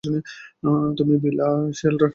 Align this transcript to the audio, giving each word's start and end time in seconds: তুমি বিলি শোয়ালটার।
তুমি 0.97 1.15
বিলি 1.23 1.41
শোয়ালটার। 1.77 2.09